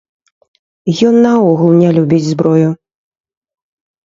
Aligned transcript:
Ён 1.09 1.15
наогул 1.25 1.71
не 1.83 1.89
любіць 1.99 2.23
зброю. 2.31 2.69